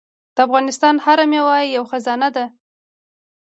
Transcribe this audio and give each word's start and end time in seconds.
د 0.35 0.37
افغانستان 0.47 0.95
هره 1.05 1.25
میوه 1.31 1.57
یوه 1.75 1.87
خزانه 1.91 2.29
ده. 2.35 2.45